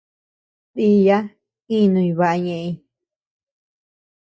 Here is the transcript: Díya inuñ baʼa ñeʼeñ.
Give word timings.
Díya 0.75 1.17
inuñ 1.77 2.09
baʼa 2.17 2.35
ñeʼeñ. 2.45 2.75